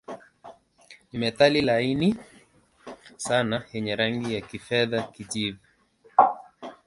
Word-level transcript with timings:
Ni 1.11 1.17
metali 1.19 1.61
laini 1.61 2.15
sana 3.17 3.63
yenye 3.73 3.95
rangi 3.95 4.35
ya 4.35 4.41
kifedha-kijivu. 4.41 5.59